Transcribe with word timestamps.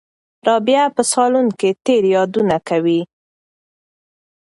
رابعه 0.47 0.85
په 0.95 1.03
صالون 1.11 1.47
کې 1.59 1.69
تېر 1.85 2.03
یادونه 2.15 2.57
کوي. 2.69 3.01